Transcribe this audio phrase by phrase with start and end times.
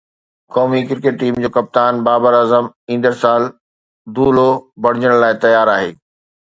[0.53, 3.41] قومي cricket team جو ڪپتان بابر اعظم ايندڙ سال
[4.15, 5.91] دلہن بڻجڻ لاءِ تيار آهي